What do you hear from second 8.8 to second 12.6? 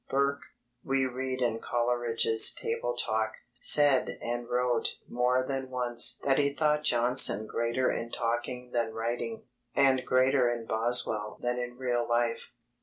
writing, and greater in Boswell than in real life."